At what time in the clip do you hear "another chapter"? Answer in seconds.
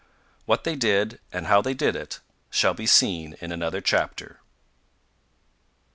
3.51-4.39